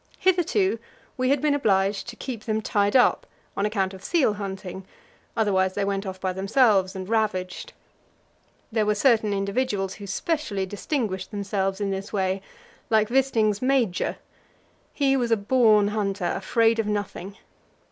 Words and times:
Hitherto 0.17 0.79
we 1.15 1.29
had 1.29 1.41
been 1.41 1.53
obliged 1.53 2.07
to 2.07 2.15
keep 2.15 2.45
them 2.45 2.59
tied 2.59 2.95
up 2.95 3.27
on 3.55 3.67
account 3.67 3.93
of 3.93 4.03
seal 4.03 4.33
hunting; 4.33 4.83
otherwise 5.37 5.75
they 5.75 5.85
went 5.85 6.07
off 6.07 6.19
by 6.19 6.33
themselves 6.33 6.95
and 6.95 7.07
ravaged. 7.07 7.71
There 8.71 8.87
were 8.87 8.95
certain 8.95 9.31
individuals 9.31 9.93
who 9.93 10.07
specially 10.07 10.65
distinguished 10.65 11.29
themselves 11.29 11.79
in 11.79 11.91
this 11.91 12.11
way, 12.11 12.41
like 12.89 13.11
Wisting's 13.11 13.61
Major. 13.61 14.17
He 14.91 15.15
was 15.15 15.29
a 15.29 15.37
born 15.37 15.89
hunter, 15.89 16.33
afraid 16.35 16.79
of 16.79 16.87
nothing. 16.87 17.37